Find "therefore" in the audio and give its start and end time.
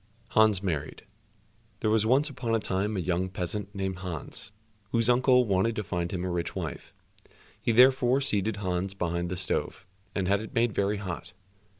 7.71-8.19